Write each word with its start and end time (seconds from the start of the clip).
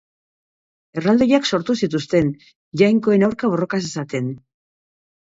Erraldoiak 1.01 1.43
sortu 1.57 1.75
zituzten, 1.87 2.31
jainkoen 2.83 3.27
aurka 3.29 3.51
borroka 3.53 3.81
zezaten. 3.89 4.33